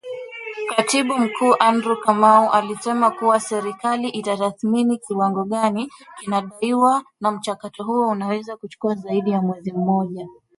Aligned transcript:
Katibu 0.69 1.17
Mkuu 1.17 1.55
Andrew 1.59 1.97
Kamau 1.97 2.49
alisema 2.51 3.11
kuwa, 3.11 3.39
serikali 3.39 4.09
inatathmini 4.09 4.97
kiwango 4.97 5.43
gani 5.43 5.89
kinadaiwa 6.19 7.03
na 7.21 7.31
mchakato 7.31 7.83
huo 7.83 8.07
unaweza 8.07 8.57
kuchukua 8.57 8.95
zaidi 8.95 9.31
ya 9.31 9.41
mwezi 9.41 9.71
mmoja. 9.71 10.27